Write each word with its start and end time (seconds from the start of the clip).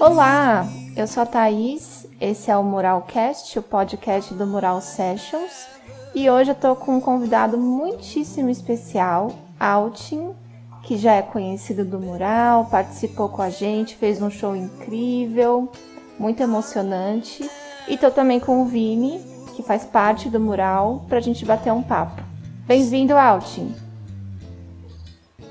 Olá, 0.00 0.66
eu 0.96 1.06
sou 1.06 1.22
a 1.22 1.26
Thaís, 1.26 2.06
esse 2.20 2.50
é 2.50 2.56
o 2.56 2.64
Muralcast, 2.64 3.56
o 3.58 3.62
podcast 3.62 4.34
do 4.34 4.44
Mural 4.44 4.80
Sessions, 4.80 5.66
e 6.12 6.28
hoje 6.28 6.50
eu 6.50 6.54
tô 6.54 6.74
com 6.74 6.96
um 6.96 7.00
convidado 7.00 7.56
muitíssimo 7.56 8.50
especial, 8.50 9.32
Altin, 9.58 10.34
que 10.82 10.98
já 10.98 11.12
é 11.12 11.22
conhecido 11.22 11.84
do 11.84 12.00
Mural, 12.00 12.66
participou 12.66 13.28
com 13.28 13.40
a 13.40 13.50
gente, 13.50 13.94
fez 13.94 14.20
um 14.20 14.28
show 14.28 14.56
incrível, 14.56 15.70
muito 16.18 16.42
emocionante, 16.42 17.48
e 17.88 17.96
tô 17.96 18.10
também 18.10 18.40
com 18.40 18.62
o 18.62 18.66
Vini, 18.66 19.20
que 19.54 19.62
faz 19.62 19.84
parte 19.84 20.28
do 20.28 20.40
Mural, 20.40 21.06
pra 21.08 21.20
gente 21.20 21.44
bater 21.44 21.72
um 21.72 21.82
papo. 21.82 22.20
Bem-vindo, 22.66 23.16
Altin! 23.16 23.72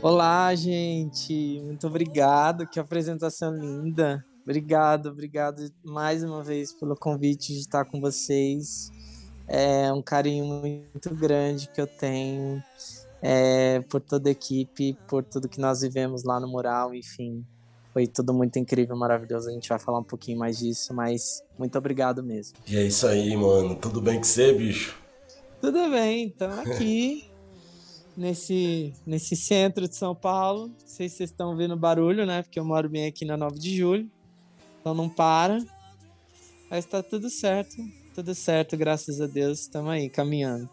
Olá, 0.02 0.54
gente! 0.54 1.62
Muito 1.64 1.88
obrigado, 1.88 2.68
que 2.68 2.78
apresentação 2.78 3.56
linda! 3.56 4.24
Obrigado, 4.44 5.08
obrigado 5.08 5.72
mais 5.84 6.22
uma 6.22 6.44
vez 6.44 6.74
pelo 6.74 6.98
convite 6.98 7.54
de 7.54 7.60
estar 7.60 7.86
com 7.86 8.02
vocês. 8.02 8.92
É 9.48 9.92
um 9.92 10.02
carinho 10.02 10.46
muito 10.46 11.16
grande 11.16 11.70
que 11.70 11.80
eu 11.80 11.88
tenho 11.88 12.62
é, 13.22 13.80
por 13.90 14.02
toda 14.02 14.30
a 14.30 14.32
equipe, 14.32 14.98
por 15.08 15.24
tudo 15.24 15.48
que 15.48 15.62
nós 15.62 15.82
vivemos 15.82 16.24
lá 16.26 16.42
no 16.42 16.48
Mural, 16.48 16.94
enfim. 16.94 17.46
Foi 17.94 18.06
tudo 18.06 18.34
muito 18.34 18.60
incrível, 18.60 18.98
maravilhoso. 18.98 19.50
A 19.50 19.54
gente 19.54 19.70
vai 19.70 19.80
falar 19.80 20.00
um 20.00 20.04
pouquinho 20.04 20.38
mais 20.38 20.58
disso, 20.58 20.94
mas 20.94 21.42
muito 21.58 21.78
obrigado 21.78 22.22
mesmo. 22.22 22.58
E 22.68 22.76
é 22.76 22.84
isso 22.84 23.08
aí, 23.08 23.34
mano. 23.38 23.76
Tudo 23.76 24.02
bem 24.02 24.18
com 24.18 24.26
você, 24.26 24.52
bicho? 24.52 25.00
Tudo 25.62 25.90
bem, 25.90 26.26
então 26.26 26.52
aqui 26.60 27.30
nesse, 28.18 28.94
nesse 29.06 29.38
centro 29.38 29.88
de 29.88 29.96
São 29.96 30.14
Paulo. 30.14 30.68
Não 30.68 30.76
sei 30.86 31.08
se 31.08 31.18
vocês 31.18 31.30
estão 31.30 31.52
ouvindo 31.52 31.78
barulho, 31.78 32.26
né? 32.26 32.42
Porque 32.42 32.60
eu 32.60 32.66
moro 32.66 32.90
bem 32.90 33.06
aqui 33.06 33.24
na 33.24 33.38
9 33.38 33.58
de 33.58 33.78
julho. 33.78 34.10
Então 34.84 34.94
não 34.94 35.08
para. 35.08 35.64
Mas 36.70 36.86
tá 36.86 37.02
tudo 37.02 37.30
certo. 37.30 37.78
Tudo 38.14 38.36
certo, 38.36 38.76
graças 38.76 39.22
a 39.22 39.28
Deus. 39.28 39.62
Estamos 39.62 39.90
aí, 39.90 40.10
caminhando. 40.10 40.70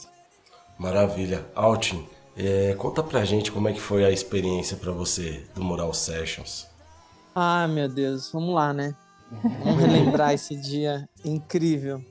Maravilha. 0.77 1.47
Altin, 1.55 2.05
é, 2.37 2.75
conta 2.75 3.05
pra 3.05 3.25
gente 3.25 3.53
como 3.53 3.69
é 3.69 3.73
que 3.73 3.81
foi 3.81 4.05
a 4.05 4.11
experiência 4.11 4.77
para 4.77 4.91
você 4.91 5.47
do 5.55 5.63
Moral 5.63 5.95
Sessions. 5.95 6.67
Ah, 7.33 7.69
meu 7.69 7.89
Deus. 7.89 8.33
Vamos 8.33 8.53
lá, 8.53 8.73
né? 8.73 8.97
Vamos 9.63 9.81
relembrar 9.81 10.35
esse 10.35 10.57
dia 10.57 11.09
incrível. 11.25 12.05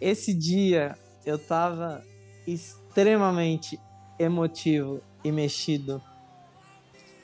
Esse 0.00 0.34
dia 0.34 0.98
eu 1.24 1.38
tava 1.38 2.04
extremamente 2.44 3.78
emotivo 4.18 5.00
e 5.22 5.30
mexido. 5.30 6.02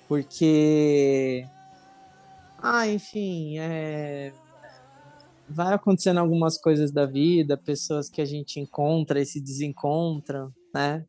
Porque. 0.07 1.45
Ah, 2.63 2.87
enfim, 2.87 3.59
é... 3.59 4.33
vai 5.49 5.73
acontecendo 5.73 6.19
algumas 6.19 6.59
coisas 6.59 6.91
da 6.91 7.07
vida, 7.07 7.57
pessoas 7.57 8.09
que 8.09 8.21
a 8.21 8.25
gente 8.25 8.61
encontra 8.61 9.21
e 9.21 9.27
se 9.27 9.41
desencontram, 9.41 10.53
né? 10.75 11.05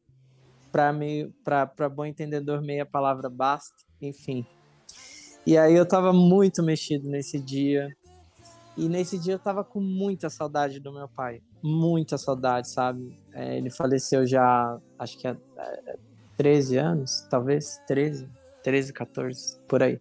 Para 0.71 0.93
meio, 0.93 1.33
para 1.43 1.89
bom 1.89 2.05
entendedor, 2.05 2.61
meia 2.61 2.85
palavra 2.85 3.29
basta, 3.29 3.75
enfim. 4.01 4.45
E 5.45 5.57
aí 5.57 5.75
eu 5.75 5.85
tava 5.85 6.13
muito 6.13 6.63
mexido 6.63 7.09
nesse 7.09 7.39
dia. 7.39 7.89
E 8.77 8.87
nesse 8.87 9.17
dia 9.19 9.33
eu 9.33 9.39
tava 9.39 9.63
com 9.63 9.81
muita 9.81 10.29
saudade 10.29 10.79
do 10.79 10.93
meu 10.93 11.09
pai. 11.09 11.41
Muita 11.61 12.17
saudade, 12.17 12.69
sabe? 12.69 13.17
É, 13.33 13.57
ele 13.57 13.69
faleceu 13.69 14.25
já, 14.25 14.79
acho 14.97 15.17
que 15.17 15.27
há 15.27 15.35
é, 15.57 15.97
13 16.37 16.77
anos, 16.77 17.27
talvez 17.29 17.81
13, 17.87 18.29
13, 18.63 18.93
14, 18.93 19.59
por 19.67 19.83
aí. 19.83 19.99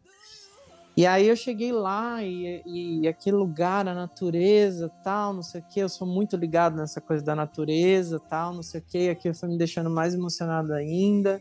E 1.01 1.07
aí 1.07 1.29
eu 1.29 1.35
cheguei 1.35 1.73
lá 1.73 2.23
e, 2.23 2.63
e, 2.67 3.09
aquele 3.09 3.37
lugar, 3.37 3.89
a 3.89 3.95
natureza, 3.95 4.91
tal, 5.03 5.33
não 5.33 5.43
sei 5.43 5.63
o 5.63 5.65
que, 5.65 5.81
eu 5.81 5.89
sou 5.89 6.07
muito 6.07 6.37
ligado 6.37 6.77
nessa 6.77 7.01
coisa 7.01 7.25
da 7.25 7.35
natureza, 7.35 8.21
tal, 8.21 8.53
não 8.53 8.63
sei 8.63 8.83
o 8.83 8.85
que, 8.87 9.09
aquilo 9.09 9.35
foi 9.35 9.49
me 9.49 9.57
deixando 9.57 9.89
mais 9.89 10.13
emocionado 10.13 10.75
ainda, 10.75 11.41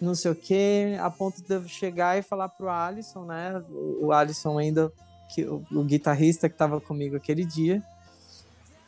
não 0.00 0.14
sei 0.14 0.30
o 0.30 0.36
que, 0.36 0.96
a 1.00 1.10
ponto 1.10 1.42
de 1.42 1.52
eu 1.52 1.66
chegar 1.66 2.16
e 2.16 2.22
falar 2.22 2.48
pro 2.48 2.68
Alisson, 2.68 3.24
né, 3.24 3.60
o, 3.68 4.06
o 4.06 4.12
Alisson 4.12 4.56
ainda, 4.56 4.92
que, 5.34 5.44
o, 5.44 5.64
o 5.72 5.82
guitarrista 5.82 6.48
que 6.48 6.54
estava 6.54 6.80
comigo 6.80 7.16
aquele 7.16 7.44
dia, 7.44 7.82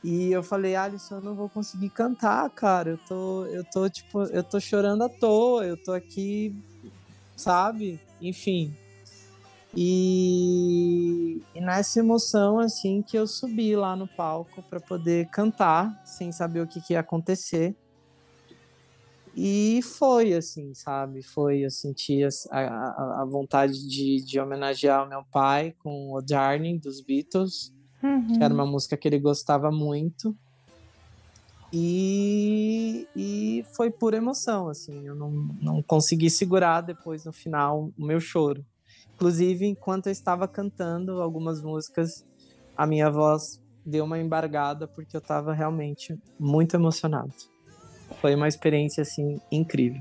e 0.04 0.31
eu 0.31 0.44
falei, 0.44 0.76
Alisson, 0.76 1.16
eu 1.16 1.22
não 1.22 1.34
vou 1.34 1.48
conseguir 1.48 1.91
cantar, 1.91 2.48
cara. 2.50 2.91
Eu 2.91 2.98
tô, 2.98 3.47
eu 3.47 3.64
tô, 3.64 3.91
tipo, 3.91 4.22
eu 4.26 4.44
tô 4.44 4.60
chorando 4.60 5.03
à 5.03 5.08
toa, 5.08 5.66
eu 5.66 5.76
tô 5.76 5.91
aqui, 5.91 6.54
sabe? 7.37 7.98
Enfim. 8.22 8.72
E, 9.76 11.42
e 11.54 11.60
nessa 11.60 12.00
emoção, 12.00 12.58
assim, 12.58 13.02
que 13.02 13.18
eu 13.18 13.26
subi 13.26 13.76
lá 13.76 13.94
no 13.94 14.08
palco 14.08 14.62
para 14.62 14.80
poder 14.80 15.28
cantar, 15.28 16.00
sem 16.04 16.32
saber 16.32 16.60
o 16.60 16.66
que, 16.66 16.80
que 16.80 16.94
ia 16.94 17.00
acontecer. 17.00 17.76
E 19.36 19.80
foi 19.82 20.32
assim, 20.32 20.74
sabe? 20.74 21.22
Foi, 21.22 21.64
eu 21.64 21.70
senti 21.70 22.24
a, 22.24 22.28
a, 22.50 23.22
a 23.22 23.24
vontade 23.24 23.88
de, 23.88 24.24
de 24.24 24.40
homenagear 24.40 25.04
o 25.04 25.08
meu 25.08 25.22
pai 25.30 25.74
com 25.82 26.12
o 26.12 26.20
Darling 26.20 26.78
dos 26.78 27.00
Beatles 27.00 27.72
uhum. 28.02 28.38
que 28.38 28.42
era 28.42 28.52
uma 28.52 28.66
música 28.66 28.96
que 28.96 29.08
ele 29.08 29.18
gostava 29.18 29.70
muito. 29.70 30.36
E, 31.72 33.06
e 33.14 33.64
foi 33.76 33.90
pura 33.90 34.16
emoção, 34.16 34.68
assim, 34.68 35.06
eu 35.06 35.14
não, 35.14 35.30
não 35.60 35.82
consegui 35.82 36.30
segurar 36.30 36.80
depois 36.80 37.26
no 37.26 37.32
final 37.32 37.92
o 37.98 38.04
meu 38.04 38.20
choro. 38.20 38.64
Inclusive, 39.18 39.66
enquanto 39.66 40.06
eu 40.06 40.12
estava 40.12 40.46
cantando 40.46 41.20
algumas 41.20 41.60
músicas, 41.60 42.24
a 42.76 42.86
minha 42.86 43.10
voz 43.10 43.60
deu 43.84 44.04
uma 44.04 44.16
embargada 44.16 44.86
porque 44.86 45.16
eu 45.16 45.18
estava 45.18 45.52
realmente 45.52 46.16
muito 46.38 46.76
emocionado. 46.76 47.32
Foi 48.20 48.36
uma 48.36 48.46
experiência 48.46 49.02
assim 49.02 49.40
incrível. 49.50 50.00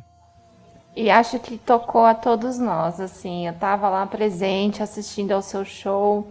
E 0.95 1.09
acho 1.09 1.39
que 1.39 1.57
tocou 1.57 2.05
a 2.05 2.13
todos 2.13 2.59
nós, 2.59 2.99
assim, 2.99 3.47
eu 3.47 3.53
estava 3.53 3.89
lá 3.89 4.05
presente 4.05 4.83
assistindo 4.83 5.31
ao 5.31 5.41
seu 5.41 5.65
show 5.65 6.27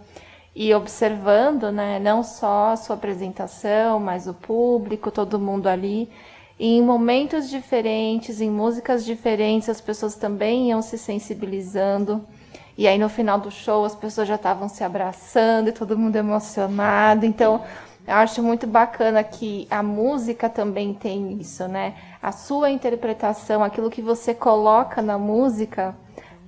e 0.54 0.72
observando, 0.72 1.72
né, 1.72 1.98
não 1.98 2.22
só 2.22 2.70
a 2.70 2.76
sua 2.76 2.94
apresentação, 2.94 3.98
mas 3.98 4.28
o 4.28 4.34
público, 4.34 5.10
todo 5.10 5.40
mundo 5.40 5.66
ali. 5.66 6.08
E 6.56 6.78
em 6.78 6.82
momentos 6.82 7.50
diferentes, 7.50 8.40
em 8.40 8.48
músicas 8.48 9.04
diferentes, 9.04 9.68
as 9.68 9.80
pessoas 9.80 10.14
também 10.14 10.68
iam 10.68 10.80
se 10.80 10.96
sensibilizando. 10.96 12.24
E 12.76 12.86
aí 12.86 12.98
no 12.98 13.08
final 13.08 13.38
do 13.38 13.50
show 13.50 13.84
as 13.84 13.94
pessoas 13.94 14.28
já 14.28 14.34
estavam 14.34 14.68
se 14.68 14.84
abraçando 14.84 15.68
e 15.68 15.72
todo 15.72 15.98
mundo 15.98 16.16
emocionado. 16.16 17.24
Então, 17.24 17.62
eu 18.06 18.14
acho 18.14 18.42
muito 18.42 18.66
bacana 18.66 19.24
que 19.24 19.66
a 19.70 19.82
música 19.82 20.48
também 20.48 20.94
tem 20.94 21.38
isso, 21.40 21.66
né? 21.66 21.94
A 22.22 22.30
sua 22.30 22.70
interpretação, 22.70 23.64
aquilo 23.64 23.90
que 23.90 24.00
você 24.00 24.32
coloca 24.32 25.02
na 25.02 25.18
música, 25.18 25.96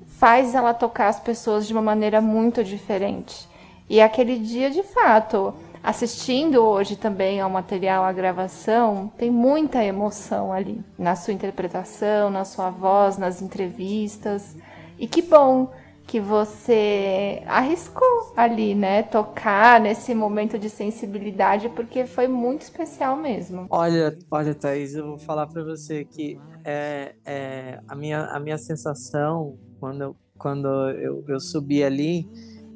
faz 0.06 0.55
ela 0.55 0.72
tocar 0.75 1.09
as 1.09 1.19
pessoas 1.19 1.66
de 1.66 1.72
uma 1.72 1.83
maneira 1.83 2.21
muito 2.21 2.62
diferente. 2.62 3.49
E 3.89 4.00
aquele 4.00 4.39
dia, 4.39 4.71
de 4.71 4.83
fato, 4.83 5.55
assistindo 5.83 6.62
hoje 6.62 6.95
também 6.95 7.41
ao 7.41 7.49
material, 7.49 8.05
à 8.05 8.12
gravação, 8.12 9.10
tem 9.16 9.31
muita 9.31 9.83
emoção 9.83 10.53
ali 10.53 10.81
na 10.99 11.16
sua 11.16 11.33
interpretação, 11.33 12.31
na 12.31 12.45
sua 12.45 12.71
voz, 12.71 13.16
nas 13.16 13.41
entrevistas. 13.41 14.55
E 14.99 15.06
que 15.06 15.22
bom 15.22 15.71
que 16.09 16.19
você 16.19 17.43
arriscou 17.47 18.33
ali, 18.35 18.75
né? 18.75 19.03
Tocar 19.03 19.79
nesse 19.79 20.15
momento 20.15 20.59
de 20.59 20.71
sensibilidade, 20.71 21.69
porque 21.69 22.07
foi 22.07 22.27
muito 22.27 22.63
especial 22.63 23.15
mesmo. 23.15 23.67
Olha, 23.69 24.19
olha, 24.31 24.55
Thaís, 24.55 24.95
eu 24.95 25.07
vou 25.07 25.19
falar 25.19 25.47
para 25.47 25.63
você 25.63 26.07
que 26.07 26.41
é, 26.65 27.15
é, 27.27 27.81
a, 27.87 27.95
minha, 27.95 28.25
a 28.25 28.41
minha 28.41 28.57
sensação 28.57 29.59
quando, 29.78 30.16
quando 30.39 30.66
eu, 30.93 31.22
eu 31.28 31.39
subi 31.39 31.84
ali 31.84 32.27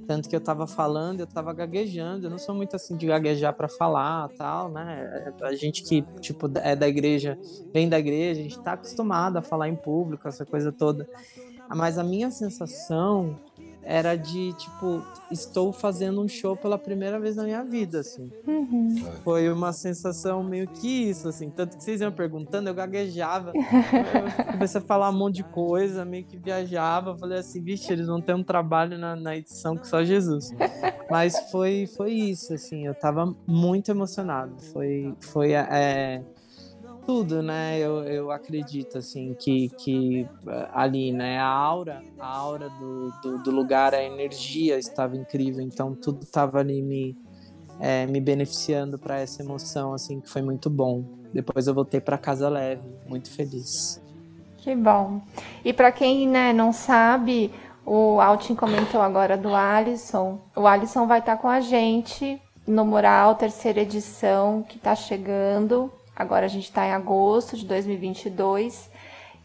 tanto 0.06 0.28
que 0.28 0.36
eu 0.36 0.40
tava 0.40 0.66
falando, 0.66 1.20
eu 1.20 1.26
tava 1.26 1.52
gaguejando. 1.52 2.26
Eu 2.26 2.30
não 2.30 2.38
sou 2.38 2.54
muito 2.54 2.76
assim 2.76 2.96
de 2.96 3.06
gaguejar 3.06 3.54
para 3.54 3.68
falar, 3.68 4.28
tal, 4.36 4.70
né? 4.70 5.32
A 5.42 5.54
gente 5.54 5.82
que, 5.82 6.02
tipo, 6.20 6.50
é 6.58 6.74
da 6.74 6.88
igreja, 6.88 7.38
vem 7.72 7.88
da 7.88 7.98
igreja, 7.98 8.40
a 8.40 8.42
gente 8.42 8.60
tá 8.60 8.72
acostumado 8.72 9.38
a 9.38 9.42
falar 9.42 9.68
em 9.68 9.76
público, 9.76 10.26
essa 10.28 10.44
coisa 10.44 10.72
toda. 10.72 11.08
Mas 11.68 11.98
a 11.98 12.04
minha 12.04 12.30
sensação 12.30 13.38
era 13.84 14.14
de, 14.14 14.52
tipo, 14.52 15.02
estou 15.30 15.72
fazendo 15.72 16.22
um 16.22 16.28
show 16.28 16.56
pela 16.56 16.78
primeira 16.78 17.18
vez 17.18 17.34
na 17.34 17.42
minha 17.42 17.64
vida, 17.64 18.00
assim. 18.00 18.30
Uhum. 18.46 18.94
Foi 19.24 19.50
uma 19.50 19.72
sensação 19.72 20.42
meio 20.42 20.68
que 20.68 20.88
isso, 21.10 21.28
assim. 21.28 21.50
Tanto 21.50 21.76
que 21.76 21.82
vocês 21.82 22.00
iam 22.00 22.12
perguntando, 22.12 22.68
eu 22.68 22.74
gaguejava. 22.74 23.52
eu 23.56 24.52
comecei 24.52 24.80
a 24.80 24.84
falar 24.84 25.10
um 25.10 25.18
monte 25.18 25.36
de 25.36 25.44
coisa, 25.44 26.04
meio 26.04 26.24
que 26.24 26.36
viajava. 26.36 27.16
Falei 27.16 27.38
assim, 27.38 27.60
vixe, 27.60 27.92
eles 27.92 28.06
vão 28.06 28.20
ter 28.20 28.34
um 28.34 28.44
trabalho 28.44 28.96
na, 28.96 29.16
na 29.16 29.36
edição 29.36 29.76
que 29.76 29.86
só 29.88 30.04
Jesus. 30.04 30.50
Mas 31.10 31.50
foi, 31.50 31.88
foi 31.96 32.12
isso, 32.12 32.54
assim. 32.54 32.86
Eu 32.86 32.94
tava 32.94 33.34
muito 33.46 33.90
emocionado. 33.90 34.60
Foi, 34.72 35.12
foi 35.20 35.52
é, 35.52 36.22
tudo, 37.06 37.42
né? 37.42 37.78
Eu, 37.78 38.04
eu 38.04 38.30
acredito, 38.30 38.98
assim, 38.98 39.34
que, 39.34 39.68
que 39.70 40.28
eh, 40.46 40.68
ali, 40.72 41.12
né? 41.12 41.38
A 41.38 41.46
aura, 41.46 42.02
a 42.18 42.26
aura 42.26 42.68
do, 42.70 43.10
do, 43.22 43.38
do 43.42 43.50
lugar, 43.50 43.94
a 43.94 44.02
energia 44.02 44.78
estava 44.78 45.16
incrível. 45.16 45.60
Então, 45.60 45.94
tudo 45.94 46.22
estava 46.22 46.58
ali 46.58 46.82
me, 46.82 47.16
é, 47.80 48.06
me 48.06 48.20
beneficiando 48.20 48.98
para 48.98 49.18
essa 49.18 49.42
emoção, 49.42 49.92
assim, 49.92 50.20
que 50.20 50.28
foi 50.28 50.42
muito 50.42 50.70
bom. 50.70 51.04
Depois 51.32 51.66
eu 51.66 51.74
voltei 51.74 52.00
para 52.00 52.18
casa 52.18 52.48
leve, 52.48 52.82
muito 53.06 53.30
feliz. 53.30 54.00
Que 54.58 54.76
bom. 54.76 55.20
E 55.64 55.72
para 55.72 55.90
quem 55.90 56.28
né, 56.28 56.52
não 56.52 56.72
sabe, 56.72 57.50
o 57.84 58.20
Altin 58.20 58.54
comentou 58.54 59.00
agora 59.00 59.36
do 59.36 59.54
Alisson. 59.54 60.38
O 60.54 60.66
Alisson 60.66 61.06
vai 61.06 61.18
estar 61.18 61.36
tá 61.36 61.42
com 61.42 61.48
a 61.48 61.60
gente 61.60 62.40
no 62.66 62.84
Mural, 62.84 63.34
terceira 63.34 63.80
edição, 63.80 64.62
que 64.62 64.76
está 64.76 64.94
chegando. 64.94 65.90
Agora 66.14 66.46
a 66.46 66.48
gente 66.48 66.64
está 66.64 66.86
em 66.86 66.92
agosto 66.92 67.56
de 67.56 67.64
2022. 67.64 68.90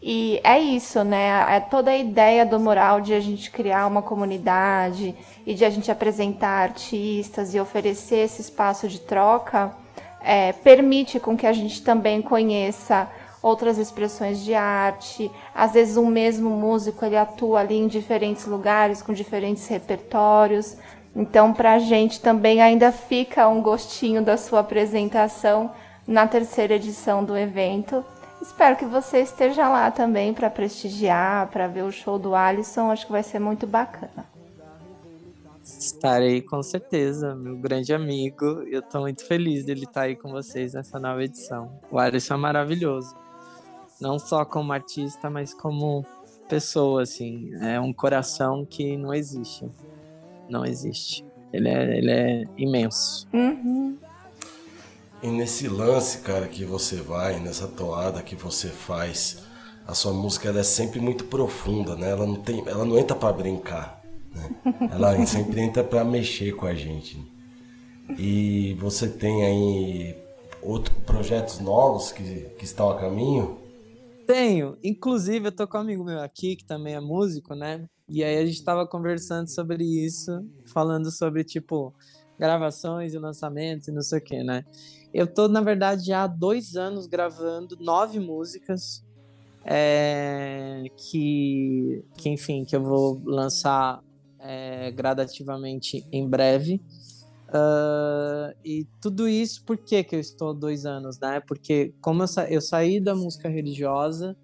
E 0.00 0.40
é 0.44 0.58
isso, 0.60 1.02
né? 1.02 1.44
É 1.48 1.58
toda 1.58 1.90
a 1.90 1.96
ideia 1.96 2.46
do 2.46 2.60
mural 2.60 3.00
de 3.00 3.12
a 3.12 3.20
gente 3.20 3.50
criar 3.50 3.86
uma 3.86 4.00
comunidade 4.00 5.14
e 5.44 5.54
de 5.54 5.64
a 5.64 5.70
gente 5.70 5.90
apresentar 5.90 6.62
artistas 6.62 7.52
e 7.54 7.58
oferecer 7.58 8.18
esse 8.18 8.40
espaço 8.40 8.86
de 8.86 9.00
troca, 9.00 9.72
é, 10.20 10.52
permite 10.52 11.18
com 11.18 11.36
que 11.36 11.46
a 11.46 11.52
gente 11.52 11.82
também 11.82 12.22
conheça 12.22 13.08
outras 13.42 13.76
expressões 13.76 14.44
de 14.44 14.54
arte. 14.54 15.30
Às 15.52 15.72
vezes 15.72 15.96
um 15.96 16.06
mesmo 16.06 16.50
músico 16.50 17.04
ele 17.04 17.16
atua 17.16 17.60
ali 17.60 17.76
em 17.76 17.88
diferentes 17.88 18.46
lugares 18.46 19.02
com 19.02 19.12
diferentes 19.12 19.66
repertórios. 19.66 20.76
Então, 21.16 21.52
para 21.52 21.72
a 21.72 21.78
gente 21.80 22.20
também 22.20 22.62
ainda 22.62 22.92
fica 22.92 23.48
um 23.48 23.60
gostinho 23.60 24.22
da 24.22 24.36
sua 24.36 24.60
apresentação 24.60 25.72
na 26.08 26.26
terceira 26.26 26.74
edição 26.74 27.22
do 27.22 27.36
evento. 27.36 28.02
Espero 28.40 28.76
que 28.76 28.86
você 28.86 29.18
esteja 29.18 29.68
lá 29.68 29.90
também 29.90 30.32
para 30.32 30.48
prestigiar, 30.48 31.48
para 31.48 31.68
ver 31.68 31.82
o 31.82 31.92
show 31.92 32.18
do 32.18 32.34
Alisson. 32.34 32.90
Acho 32.90 33.04
que 33.04 33.12
vai 33.12 33.22
ser 33.22 33.38
muito 33.38 33.66
bacana. 33.66 34.26
Estarei 35.62 36.40
com 36.40 36.62
certeza, 36.62 37.34
meu 37.34 37.56
grande 37.56 37.92
amigo. 37.92 38.46
Eu 38.70 38.80
estou 38.80 39.02
muito 39.02 39.26
feliz 39.26 39.66
dele 39.66 39.84
estar 39.84 40.02
aí 40.02 40.16
com 40.16 40.30
vocês 40.30 40.72
nessa 40.72 40.98
nova 40.98 41.22
edição. 41.22 41.78
O 41.90 41.98
Alisson 41.98 42.34
é 42.34 42.38
maravilhoso. 42.38 43.14
Não 44.00 44.18
só 44.18 44.46
como 44.46 44.72
artista, 44.72 45.28
mas 45.28 45.52
como 45.52 46.06
pessoa, 46.48 47.02
assim. 47.02 47.50
É 47.60 47.78
um 47.78 47.92
coração 47.92 48.64
que 48.64 48.96
não 48.96 49.12
existe. 49.12 49.68
Não 50.48 50.64
existe. 50.64 51.22
Ele 51.52 51.68
é, 51.68 51.98
ele 51.98 52.10
é 52.10 52.44
imenso. 52.56 53.28
Uhum. 53.34 53.98
E 55.22 55.28
nesse 55.28 55.68
lance, 55.68 56.18
cara, 56.18 56.46
que 56.46 56.64
você 56.64 56.96
vai, 56.96 57.40
nessa 57.40 57.66
toada 57.66 58.22
que 58.22 58.36
você 58.36 58.68
faz, 58.68 59.38
a 59.86 59.94
sua 59.94 60.12
música 60.12 60.48
ela 60.48 60.60
é 60.60 60.64
sempre 60.64 61.00
muito 61.00 61.24
profunda, 61.24 61.96
né? 61.96 62.10
Ela 62.10 62.26
não 62.26 62.36
tem, 62.36 62.62
ela 62.68 62.84
não 62.84 62.96
entra 62.96 63.16
para 63.16 63.32
brincar, 63.32 64.02
né? 64.32 64.50
Ela 64.92 65.14
sempre 65.26 65.60
entra 65.60 65.82
para 65.82 66.04
mexer 66.04 66.52
com 66.52 66.66
a 66.66 66.74
gente. 66.74 67.20
E 68.16 68.74
você 68.74 69.08
tem 69.08 69.44
aí 69.44 70.16
outros 70.62 70.96
projetos 70.98 71.58
novos 71.58 72.12
que, 72.12 72.50
que 72.58 72.64
estão 72.64 72.90
a 72.90 72.98
caminho? 72.98 73.58
Tenho. 74.26 74.76
Inclusive, 74.84 75.48
eu 75.48 75.52
tô 75.52 75.66
com 75.66 75.78
um 75.78 75.80
amigo 75.80 76.04
meu 76.04 76.20
aqui, 76.20 76.54
que 76.54 76.64
também 76.64 76.94
é 76.94 77.00
músico, 77.00 77.54
né? 77.54 77.88
E 78.08 78.22
aí 78.22 78.38
a 78.38 78.46
gente 78.46 78.62
tava 78.62 78.86
conversando 78.86 79.48
sobre 79.48 79.84
isso, 79.84 80.46
falando 80.66 81.10
sobre, 81.10 81.44
tipo, 81.44 81.94
gravações 82.38 83.14
e 83.14 83.18
lançamentos 83.18 83.88
e 83.88 83.92
não 83.92 84.02
sei 84.02 84.18
o 84.18 84.22
que, 84.22 84.42
né? 84.42 84.64
Eu 85.12 85.26
tô, 85.26 85.48
na 85.48 85.60
verdade, 85.60 86.06
já 86.06 86.24
há 86.24 86.26
dois 86.26 86.76
anos 86.76 87.06
gravando 87.06 87.76
nove 87.80 88.20
músicas 88.20 89.04
é, 89.64 90.84
que, 90.96 92.04
que, 92.16 92.28
enfim, 92.28 92.64
que 92.64 92.76
eu 92.76 92.82
vou 92.82 93.20
lançar 93.24 94.02
é, 94.38 94.90
gradativamente 94.90 96.06
em 96.12 96.28
breve. 96.28 96.80
Uh, 97.48 98.54
e 98.62 98.86
tudo 99.00 99.26
isso, 99.26 99.64
por 99.64 99.78
que, 99.78 100.04
que 100.04 100.14
eu 100.14 100.20
estou 100.20 100.52
dois 100.52 100.84
anos, 100.84 101.18
né? 101.18 101.40
Porque 101.40 101.94
como 102.00 102.22
eu, 102.22 102.26
sa 102.28 102.50
eu 102.50 102.60
saí 102.60 103.00
da 103.00 103.14
música 103.14 103.48
religiosa 103.48 104.36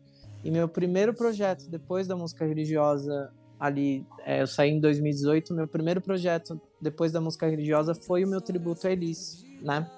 e 0.43 0.51
meu 0.51 0.67
primeiro 0.67 1.13
projeto 1.13 1.69
depois 1.69 2.07
da 2.07 2.17
música 2.17 2.47
religiosa 2.47 3.31
ali, 3.59 4.07
é, 4.25 4.43
eu 4.43 4.47
saí 4.47 4.71
em 4.71 4.81
2018, 4.81 5.55
meu 5.55 5.67
primeiro 5.67 6.01
projeto 6.01 6.61
depois 6.81 7.13
da 7.13 7.21
música 7.21 7.49
religiosa 7.49 7.95
foi 7.95 8.25
o 8.25 8.29
meu 8.29 8.41
tributo 8.41 8.87
a 8.87 8.91
Elis, 8.91 9.45
né? 9.63 9.89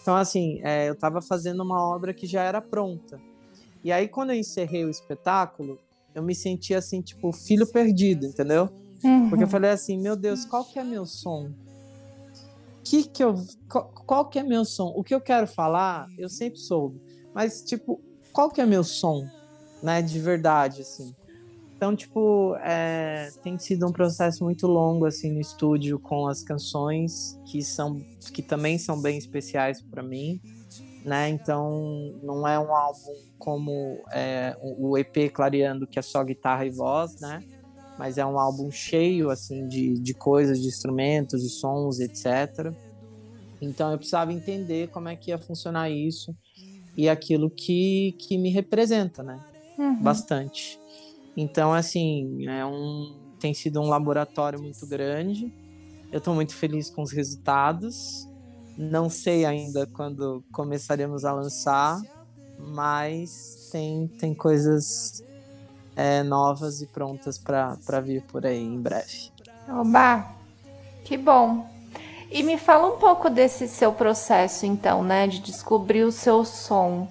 Então, 0.00 0.14
assim, 0.14 0.60
é, 0.62 0.88
eu 0.88 0.92
estava 0.92 1.20
fazendo 1.20 1.62
uma 1.62 1.80
obra 1.82 2.14
que 2.14 2.26
já 2.26 2.42
era 2.42 2.60
pronta. 2.60 3.20
E 3.82 3.90
aí, 3.90 4.06
quando 4.06 4.30
eu 4.30 4.36
encerrei 4.36 4.84
o 4.84 4.90
espetáculo, 4.90 5.78
eu 6.14 6.22
me 6.22 6.34
senti 6.34 6.74
assim, 6.74 7.00
tipo, 7.00 7.32
filho 7.32 7.66
perdido, 7.66 8.26
entendeu? 8.26 8.68
Uhum. 9.02 9.28
Porque 9.28 9.44
eu 9.44 9.48
falei 9.48 9.70
assim, 9.70 9.98
meu 9.98 10.16
Deus, 10.16 10.44
qual 10.44 10.64
que 10.64 10.78
é 10.78 10.84
meu 10.84 11.04
som? 11.04 11.50
Que 12.84 13.04
que 13.04 13.22
eu, 13.22 13.34
qual, 13.68 13.92
qual 14.06 14.28
que 14.28 14.38
é 14.38 14.42
meu 14.42 14.64
som? 14.64 14.92
O 14.94 15.02
que 15.02 15.14
eu 15.14 15.20
quero 15.20 15.46
falar, 15.46 16.08
eu 16.16 16.28
sempre 16.28 16.58
soube. 16.58 17.00
Mas, 17.34 17.62
tipo, 17.62 18.00
qual 18.32 18.50
que 18.50 18.60
é 18.60 18.66
meu 18.66 18.84
som? 18.84 19.28
Né, 19.82 20.00
de 20.02 20.18
verdade, 20.18 20.82
assim. 20.82 21.14
Então, 21.76 21.94
tipo, 21.94 22.56
é, 22.62 23.30
tem 23.42 23.58
sido 23.58 23.86
um 23.86 23.92
processo 23.92 24.42
muito 24.42 24.66
longo 24.66 25.04
assim 25.04 25.30
no 25.30 25.40
estúdio 25.40 25.98
com 25.98 26.26
as 26.26 26.42
canções 26.42 27.38
que 27.44 27.62
são 27.62 28.00
que 28.32 28.42
também 28.42 28.78
são 28.78 29.00
bem 29.00 29.18
especiais 29.18 29.82
para 29.82 30.02
mim, 30.02 30.40
né? 31.04 31.28
Então, 31.28 32.14
não 32.22 32.48
é 32.48 32.58
um 32.58 32.74
álbum 32.74 33.14
como 33.38 34.02
é, 34.10 34.56
o 34.62 34.96
EP 34.96 35.30
Clareando 35.30 35.86
que 35.86 35.98
é 35.98 36.02
só 36.02 36.24
guitarra 36.24 36.64
e 36.64 36.70
voz, 36.70 37.20
né? 37.20 37.44
Mas 37.98 38.16
é 38.16 38.24
um 38.24 38.38
álbum 38.38 38.70
cheio 38.70 39.28
assim 39.28 39.68
de, 39.68 39.98
de 39.98 40.14
coisas, 40.14 40.62
de 40.62 40.68
instrumentos, 40.68 41.42
de 41.42 41.50
sons, 41.50 42.00
etc. 42.00 42.72
Então, 43.60 43.92
eu 43.92 43.98
precisava 43.98 44.32
entender 44.32 44.88
como 44.88 45.10
é 45.10 45.16
que 45.16 45.30
ia 45.30 45.38
funcionar 45.38 45.90
isso 45.90 46.34
e 46.96 47.06
aquilo 47.06 47.50
que 47.50 48.12
que 48.18 48.38
me 48.38 48.48
representa, 48.48 49.22
né? 49.22 49.38
Uhum. 49.78 49.96
Bastante. 49.96 50.80
Então, 51.36 51.74
assim, 51.74 52.46
é 52.48 52.64
um, 52.64 53.14
tem 53.38 53.52
sido 53.52 53.80
um 53.80 53.88
laboratório 53.88 54.60
muito 54.60 54.86
grande. 54.86 55.52
Eu 56.10 56.18
estou 56.18 56.34
muito 56.34 56.54
feliz 56.54 56.88
com 56.88 57.02
os 57.02 57.12
resultados. 57.12 58.26
Não 58.76 59.10
sei 59.10 59.44
ainda 59.44 59.86
quando 59.86 60.42
começaremos 60.52 61.24
a 61.24 61.32
lançar, 61.32 62.00
mas 62.58 63.68
tem, 63.70 64.08
tem 64.08 64.34
coisas 64.34 65.22
é, 65.94 66.22
novas 66.22 66.80
e 66.80 66.86
prontas 66.86 67.38
para 67.38 68.00
vir 68.00 68.22
por 68.22 68.46
aí 68.46 68.62
em 68.62 68.80
breve. 68.80 69.30
Oba! 69.68 70.26
Que 71.04 71.16
bom! 71.16 71.68
E 72.30 72.42
me 72.42 72.58
fala 72.58 72.94
um 72.94 72.98
pouco 72.98 73.30
desse 73.30 73.68
seu 73.68 73.92
processo, 73.92 74.66
então, 74.66 75.02
né, 75.02 75.26
de 75.26 75.38
descobrir 75.40 76.04
o 76.04 76.12
seu 76.12 76.44
som. 76.44 77.08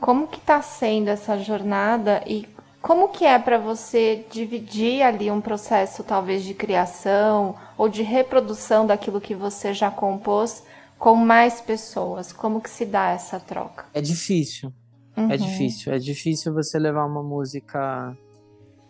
Como 0.00 0.26
que 0.26 0.38
está 0.38 0.62
sendo 0.62 1.08
essa 1.08 1.38
jornada 1.38 2.22
e 2.26 2.48
como 2.80 3.08
que 3.08 3.24
é 3.24 3.38
para 3.38 3.58
você 3.58 4.24
dividir 4.30 5.02
ali 5.02 5.30
um 5.30 5.40
processo 5.40 6.04
talvez 6.04 6.44
de 6.44 6.54
criação 6.54 7.56
ou 7.76 7.88
de 7.88 8.02
reprodução 8.02 8.86
daquilo 8.86 9.20
que 9.20 9.34
você 9.34 9.74
já 9.74 9.90
compôs 9.90 10.62
com 10.98 11.14
mais 11.14 11.60
pessoas? 11.60 12.32
Como 12.32 12.60
que 12.60 12.70
se 12.70 12.84
dá 12.84 13.10
essa 13.10 13.40
troca? 13.40 13.86
É 13.92 14.00
difícil. 14.00 14.72
É 15.16 15.20
uhum. 15.20 15.30
É 15.32 15.36
difícil. 15.36 15.92
É 15.92 15.98
difícil 15.98 16.54
você 16.54 16.78
levar 16.78 17.04
uma 17.04 17.22
música 17.22 18.16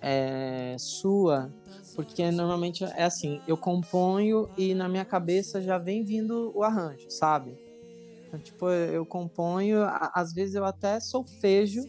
é, 0.01 0.77
sua, 0.79 1.51
porque 1.97 2.31
normalmente 2.31 2.85
é 2.85 3.05
assim, 3.05 3.41
eu 3.49 3.57
componho 3.57 4.49
e 4.57 4.75
na 4.75 4.89
minha 4.89 5.05
cabeça 5.05 5.61
já 5.61 5.79
vem 5.79 6.05
vindo 6.05 6.53
o 6.55 6.63
arranjo, 6.63 7.11
sabe? 7.11 7.57
Então, 8.27 8.39
tipo, 8.39 8.69
eu 8.69 9.07
componho, 9.07 9.79
às 10.15 10.35
vezes 10.35 10.55
eu 10.55 10.65
até 10.65 11.01
solfejo 11.01 11.81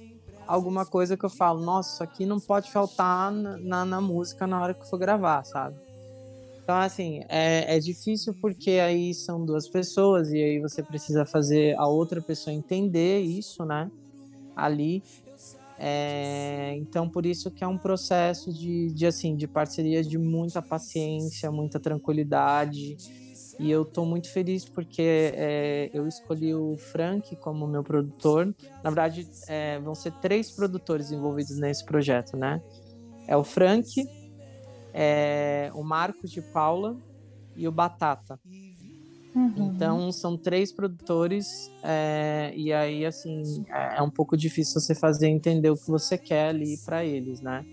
alguma 0.49 0.83
coisa 0.83 1.15
que 1.15 1.23
eu 1.23 1.29
falo, 1.29 1.63
nossa, 1.63 1.93
isso 1.93 2.03
aqui 2.03 2.25
não 2.25 2.39
pode 2.39 2.71
faltar 2.71 3.31
na, 3.31 3.57
na, 3.57 3.85
na 3.85 4.01
música 4.01 4.47
na 4.47 4.59
hora 4.59 4.73
que 4.73 4.89
for 4.89 4.97
gravar, 4.97 5.43
sabe? 5.43 5.75
Então, 6.63 6.75
assim, 6.75 7.21
é, 7.29 7.75
é 7.75 7.79
difícil 7.79 8.33
porque 8.41 8.71
aí 8.71 9.13
são 9.13 9.45
duas 9.45 9.69
pessoas 9.69 10.31
e 10.31 10.37
aí 10.37 10.59
você 10.59 10.81
precisa 10.81 11.23
fazer 11.23 11.77
a 11.77 11.87
outra 11.87 12.19
pessoa 12.19 12.53
entender 12.53 13.19
isso, 13.19 13.63
né? 13.63 13.91
Ali. 14.55 15.03
É, 15.77 16.73
então, 16.77 17.07
por 17.07 17.27
isso 17.27 17.51
que 17.51 17.63
é 17.63 17.67
um 17.67 17.77
processo 17.77 18.51
de, 18.51 18.91
de, 18.91 19.05
assim, 19.05 19.35
de 19.35 19.47
parceria 19.47 20.03
de 20.03 20.17
muita 20.17 20.61
paciência, 20.63 21.51
muita 21.51 21.79
tranquilidade 21.79 22.97
e 23.59 23.69
eu 23.69 23.81
estou 23.81 24.05
muito 24.05 24.31
feliz 24.31 24.63
porque 24.63 25.33
é, 25.35 25.89
eu 25.93 26.07
escolhi 26.07 26.55
o 26.55 26.77
Frank 26.77 27.35
como 27.35 27.67
meu 27.67 27.83
produtor. 27.83 28.55
Na 28.81 28.89
verdade, 28.89 29.27
é, 29.49 29.77
vão 29.79 29.93
ser 29.93 30.13
três 30.13 30.49
produtores 30.49 31.11
envolvidos 31.11 31.59
nesse 31.59 31.83
projeto, 31.83 32.37
né? 32.37 32.61
É 33.27 33.35
o 33.35 33.43
Frank, 33.43 34.07
é, 34.93 35.69
o 35.75 35.83
Marcos 35.83 36.31
de 36.31 36.41
Paula 36.41 36.95
e 37.53 37.67
o 37.67 37.71
Batata. 37.71 38.39
Uhum. 39.35 39.73
Então 39.75 40.09
são 40.11 40.37
três 40.37 40.71
produtores 40.71 41.69
e 42.55 42.73
aí 42.73 43.05
assim 43.05 43.63
é, 43.69 43.97
é, 43.97 44.01
um 44.01 44.09
pouco 44.09 44.35
difícil 44.35 44.79
você 44.79 44.95
fazer 44.95 45.27
entender 45.27 45.69
o 45.69 45.75
que 45.75 45.91
você 45.91 46.17
quer 46.17 46.49
ali 46.49 46.77
para 46.85 47.03
eles, 47.03 47.41
né? 47.41 47.65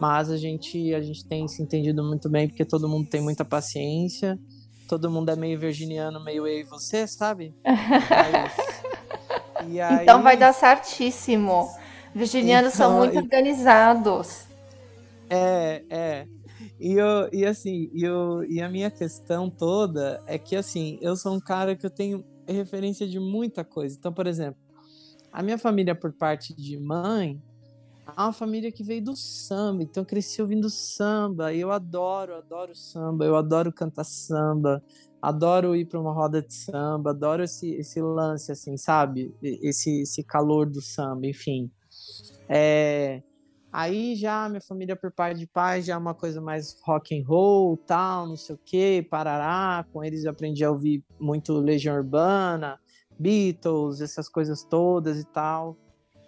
Mas 0.00 0.30
a 0.30 0.36
gente 0.36 0.94
a 0.94 1.02
gente 1.02 1.26
tem 1.26 1.46
se 1.48 1.60
entendido 1.60 2.02
muito 2.04 2.30
bem 2.30 2.48
porque 2.48 2.64
todo 2.64 2.88
mundo 2.88 3.08
tem 3.08 3.20
muita 3.20 3.44
paciência, 3.44 4.38
todo 4.92 5.10
mundo 5.10 5.30
é 5.30 5.36
meio 5.36 5.58
virginiano, 5.58 6.22
meio 6.22 6.46
eu 6.46 6.60
e 6.60 6.64
você, 6.64 7.06
sabe? 7.06 7.54
É 7.64 7.72
aí... 9.80 10.02
Então 10.02 10.22
vai 10.22 10.36
dar 10.36 10.52
certíssimo. 10.52 11.66
Virginianos 12.14 12.74
então, 12.74 12.90
são 12.90 12.98
muito 12.98 13.16
organizados. 13.16 14.44
É, 15.30 15.82
é. 15.88 16.26
E, 16.78 16.92
eu, 16.92 17.26
e 17.32 17.46
assim, 17.46 17.90
eu, 17.94 18.44
e 18.44 18.60
a 18.60 18.68
minha 18.68 18.90
questão 18.90 19.48
toda 19.48 20.22
é 20.26 20.36
que 20.36 20.54
assim, 20.54 20.98
eu 21.00 21.16
sou 21.16 21.34
um 21.34 21.40
cara 21.40 21.74
que 21.74 21.86
eu 21.86 21.90
tenho 21.90 22.22
referência 22.46 23.08
de 23.08 23.18
muita 23.18 23.64
coisa. 23.64 23.96
Então, 23.98 24.12
por 24.12 24.26
exemplo, 24.26 24.60
a 25.32 25.42
minha 25.42 25.56
família 25.56 25.94
por 25.94 26.12
parte 26.12 26.54
de 26.54 26.78
mãe 26.78 27.40
é 28.16 28.20
uma 28.20 28.32
família 28.32 28.70
que 28.70 28.82
veio 28.82 29.02
do 29.02 29.16
samba, 29.16 29.82
então 29.82 30.02
eu 30.02 30.06
cresci 30.06 30.40
ouvindo 30.40 30.68
samba, 30.68 31.52
e 31.52 31.60
eu 31.60 31.70
adoro, 31.70 32.34
adoro 32.34 32.74
samba, 32.74 33.24
eu 33.24 33.36
adoro 33.36 33.72
cantar 33.72 34.04
samba, 34.04 34.82
adoro 35.20 35.74
ir 35.76 35.86
para 35.86 36.00
uma 36.00 36.12
roda 36.12 36.42
de 36.42 36.52
samba, 36.52 37.10
adoro 37.10 37.42
esse, 37.42 37.70
esse 37.74 38.00
lance, 38.00 38.52
assim, 38.52 38.76
sabe? 38.76 39.34
Esse, 39.42 40.02
esse 40.02 40.22
calor 40.22 40.68
do 40.68 40.80
samba, 40.80 41.26
enfim. 41.26 41.70
É, 42.48 43.22
Aí 43.72 44.14
já 44.14 44.50
minha 44.50 44.60
família 44.60 44.94
por 44.94 45.10
pai 45.10 45.32
de 45.32 45.46
pai 45.46 45.80
já 45.80 45.94
é 45.94 45.96
uma 45.96 46.14
coisa 46.14 46.42
mais 46.42 46.78
rock 46.84 47.18
and 47.18 47.26
roll, 47.26 47.78
tal, 47.78 48.26
não 48.28 48.36
sei 48.36 48.54
o 48.54 48.60
que, 48.62 49.02
parará. 49.10 49.82
Com 49.90 50.04
eles 50.04 50.24
eu 50.24 50.30
aprendi 50.30 50.62
a 50.62 50.70
ouvir 50.70 51.02
muito 51.18 51.54
Legião 51.54 51.96
Urbana, 51.96 52.78
Beatles, 53.18 54.02
essas 54.02 54.28
coisas 54.28 54.62
todas 54.62 55.18
e 55.18 55.24
tal. 55.24 55.74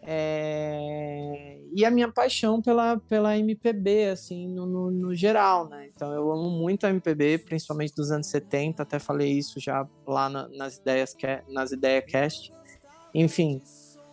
É... 0.07 1.59
E 1.75 1.85
a 1.85 1.91
minha 1.91 2.11
paixão 2.11 2.63
pela, 2.63 2.99
pela 2.99 3.37
MPB, 3.37 4.11
assim, 4.11 4.47
no, 4.49 4.67
no, 4.67 4.91
no, 4.91 5.15
geral, 5.15 5.69
né? 5.69 5.89
Então 5.95 6.13
eu 6.13 6.31
amo 6.31 6.51
muito 6.51 6.87
a 6.87 6.91
MPB, 6.91 7.39
principalmente 7.39 7.95
dos 7.95 8.11
anos 8.11 8.29
70, 8.29 8.83
até 8.83 8.99
falei 8.99 9.33
isso 9.33 9.59
já 9.59 9.87
lá 10.07 10.29
na, 10.29 10.49
nas 10.49 10.77
ideias 10.77 11.17
nas 11.49 11.73
ideias 11.73 12.05
cast. 12.07 12.53
Enfim, 13.15 13.61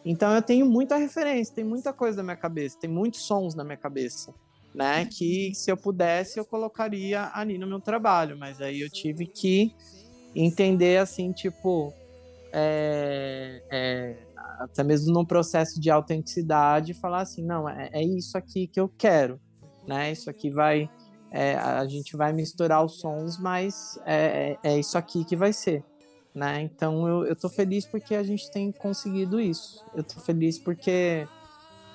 então 0.03 0.33
eu 0.33 0.41
tenho 0.41 0.65
muita 0.65 0.95
referência, 0.95 1.53
tem 1.53 1.63
muita 1.63 1.93
coisa 1.93 2.17
na 2.17 2.23
minha 2.23 2.35
cabeça, 2.35 2.79
tem 2.79 2.89
muitos 2.89 3.21
sons 3.21 3.53
na 3.53 3.63
minha 3.63 3.77
cabeça, 3.77 4.33
né? 4.73 5.05
Que 5.05 5.53
se 5.53 5.71
eu 5.71 5.77
pudesse 5.77 6.39
eu 6.39 6.45
colocaria 6.45 7.29
ali 7.33 7.57
no 7.57 7.67
meu 7.67 7.79
trabalho, 7.79 8.37
mas 8.37 8.59
aí 8.59 8.81
eu 8.81 8.89
tive 8.89 9.27
que 9.27 9.75
entender 10.35 10.97
assim, 10.97 11.31
tipo, 11.31 11.93
é, 12.51 13.61
é, 13.71 14.17
até 14.59 14.83
mesmo 14.83 15.13
num 15.13 15.25
processo 15.25 15.79
de 15.79 15.89
autenticidade, 15.89 16.93
falar 16.93 17.21
assim, 17.21 17.43
não, 17.43 17.67
é, 17.67 17.89
é 17.93 18.03
isso 18.03 18.37
aqui 18.37 18.67
que 18.67 18.79
eu 18.79 18.89
quero, 18.89 19.39
né? 19.87 20.11
Isso 20.11 20.29
aqui 20.29 20.49
vai, 20.49 20.89
é, 21.31 21.55
a 21.55 21.85
gente 21.85 22.15
vai 22.15 22.33
misturar 22.33 22.83
os 22.83 22.99
sons, 22.99 23.37
mas 23.37 23.99
é, 24.05 24.57
é, 24.63 24.71
é 24.71 24.79
isso 24.79 24.97
aqui 24.97 25.23
que 25.25 25.35
vai 25.35 25.53
ser 25.53 25.83
né? 26.33 26.61
Então 26.61 27.07
eu, 27.07 27.25
eu 27.25 27.35
tô 27.35 27.49
feliz 27.49 27.85
porque 27.85 28.15
a 28.15 28.23
gente 28.23 28.49
tem 28.51 28.71
conseguido 28.71 29.39
isso. 29.39 29.85
Eu 29.93 30.03
tô 30.03 30.19
feliz 30.19 30.57
porque 30.57 31.27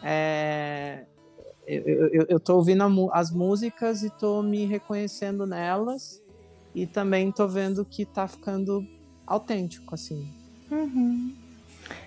é, 0.02 1.04
eu, 1.66 2.08
eu, 2.08 2.26
eu 2.28 2.40
tô 2.40 2.56
ouvindo 2.56 2.82
a, 2.82 3.18
as 3.18 3.30
músicas 3.30 4.02
e 4.02 4.10
tô 4.10 4.42
me 4.42 4.66
reconhecendo 4.66 5.46
nelas 5.46 6.22
e 6.74 6.86
também 6.86 7.32
tô 7.32 7.48
vendo 7.48 7.84
que 7.84 8.04
tá 8.04 8.28
ficando 8.28 8.86
autêntico, 9.26 9.94
assim. 9.94 10.30
Uhum. 10.70 11.34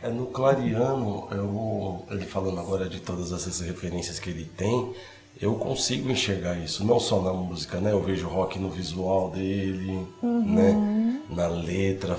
É 0.01 0.09
no 0.09 0.27
Clariano, 0.27 1.27
eu, 1.31 2.05
ele 2.09 2.25
falando 2.25 2.59
agora 2.59 2.87
de 2.87 2.99
todas 2.99 3.31
essas 3.31 3.59
referências 3.59 4.19
que 4.19 4.29
ele 4.29 4.45
tem, 4.45 4.93
eu 5.41 5.55
consigo 5.55 6.09
enxergar 6.09 6.57
isso, 6.57 6.85
não 6.85 6.99
só 6.99 7.21
na 7.21 7.33
música, 7.33 7.79
né? 7.79 7.91
Eu 7.91 8.01
vejo 8.01 8.27
rock 8.27 8.59
no 8.59 8.69
visual 8.69 9.29
dele, 9.29 10.05
uhum. 10.21 10.53
né? 10.53 11.21
Na 11.29 11.47
letra, 11.47 12.17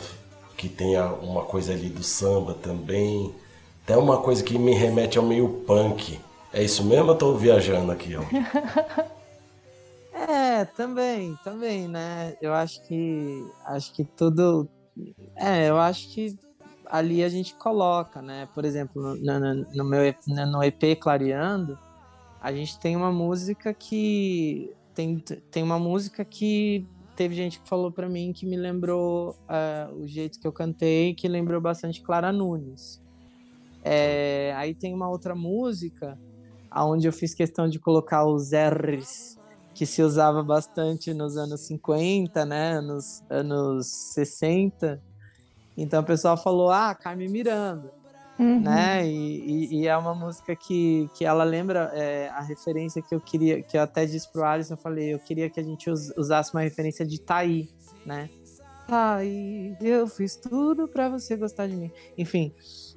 que 0.56 0.68
tem 0.68 0.98
uma 1.22 1.42
coisa 1.42 1.72
ali 1.72 1.88
do 1.88 2.02
samba 2.02 2.54
também. 2.54 3.34
Até 3.84 3.96
uma 3.96 4.18
coisa 4.18 4.42
que 4.42 4.58
me 4.58 4.74
remete 4.74 5.18
ao 5.18 5.24
meio 5.24 5.48
punk. 5.66 6.18
É 6.52 6.62
isso 6.62 6.84
mesmo? 6.84 7.10
Eu 7.10 7.14
tô 7.16 7.34
viajando 7.34 7.92
aqui, 7.92 8.14
ó. 8.16 8.22
é, 10.14 10.64
também, 10.64 11.36
também, 11.44 11.88
né? 11.88 12.36
Eu 12.40 12.54
acho 12.54 12.82
que 12.86 13.44
acho 13.66 13.92
que 13.92 14.04
tudo 14.04 14.68
é, 15.36 15.68
eu 15.68 15.78
acho 15.78 16.08
que 16.12 16.36
ali 16.90 17.22
a 17.22 17.28
gente 17.28 17.54
coloca, 17.54 18.20
né? 18.20 18.48
Por 18.54 18.64
exemplo, 18.64 19.14
no, 19.14 19.40
no, 19.40 19.54
no 19.74 19.84
meu 19.84 20.14
no 20.26 20.62
EP 20.62 20.98
Clareando, 21.00 21.78
a 22.40 22.52
gente 22.52 22.78
tem 22.78 22.96
uma 22.96 23.12
música 23.12 23.72
que 23.72 24.72
tem, 24.94 25.18
tem 25.50 25.62
uma 25.62 25.78
música 25.78 26.24
que 26.24 26.86
teve 27.14 27.34
gente 27.34 27.60
que 27.60 27.68
falou 27.68 27.92
para 27.92 28.08
mim 28.08 28.32
que 28.32 28.46
me 28.46 28.56
lembrou 28.56 29.36
uh, 29.48 29.94
o 29.94 30.06
jeito 30.06 30.40
que 30.40 30.46
eu 30.46 30.52
cantei, 30.52 31.14
que 31.14 31.28
lembrou 31.28 31.60
bastante 31.60 32.00
Clara 32.02 32.32
Nunes. 32.32 33.00
É, 33.82 34.52
aí 34.56 34.74
tem 34.74 34.92
uma 34.92 35.08
outra 35.08 35.34
música 35.34 36.18
aonde 36.70 37.06
eu 37.06 37.12
fiz 37.12 37.34
questão 37.34 37.68
de 37.68 37.78
colocar 37.78 38.24
os 38.24 38.50
R's 38.52 39.38
que 39.74 39.86
se 39.86 40.02
usava 40.02 40.42
bastante 40.42 41.14
nos 41.14 41.36
anos 41.36 41.62
50, 41.62 42.44
né, 42.44 42.80
nos 42.80 43.22
anos 43.30 43.86
60. 43.86 45.02
Então 45.76 46.00
o 46.00 46.04
pessoal 46.04 46.36
falou: 46.36 46.70
"Ah, 46.70 46.94
Carmen 46.94 47.28
Miranda" 47.28 48.00
uhum. 48.40 48.60
né? 48.60 49.06
E, 49.06 49.40
e, 49.40 49.80
e, 49.80 49.86
é 49.86 49.96
uma 49.96 50.14
música 50.14 50.56
que, 50.56 51.08
que 51.14 51.24
ela 51.24 51.44
lembra 51.44 51.90
é, 51.94 52.30
a 52.30 52.40
referência 52.40 53.02
que 53.02 53.14
eu 53.14 53.20
queria, 53.20 53.62
que 53.62 53.76
eu 53.76 53.82
até 53.82 54.06
disse 54.06 54.30
pro 54.32 54.44
Alisson, 54.44 54.74
eu 54.74 54.78
falei, 54.78 55.14
eu 55.14 55.18
queria 55.18 55.50
que 55.50 55.60
a 55.60 55.62
gente 55.62 55.90
usasse 55.90 56.52
uma 56.54 56.62
referência 56.62 57.04
de 57.06 57.20
Taí, 57.20 57.68
né? 58.04 58.30
Taí, 58.88 59.76
eu 59.80 60.06
fiz 60.08 60.34
tudo 60.34 60.88
para 60.88 61.08
você 61.08 61.36
gostar 61.36 61.68
de 61.68 61.76
mim. 61.76 61.92
Enfim, 62.16 62.52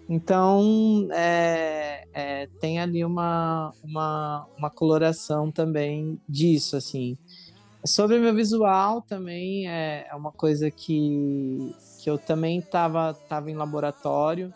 então 0.10 1.08
é, 1.12 2.08
é, 2.14 2.48
tem 2.60 2.80
ali 2.80 3.04
uma, 3.06 3.74
uma, 3.84 4.48
uma 4.58 4.70
coloração 4.70 5.52
também 5.52 6.20
disso, 6.28 6.78
assim. 6.78 7.18
Sobre 7.86 8.18
meu 8.18 8.34
visual 8.34 9.02
também 9.02 9.70
é, 9.70 10.08
é 10.10 10.16
uma 10.16 10.32
coisa 10.32 10.72
que, 10.72 11.76
que 12.04 12.10
eu 12.10 12.18
também 12.18 12.60
estava 12.60 13.14
tava 13.14 13.50
em 13.50 13.56
laboratório 13.56 14.54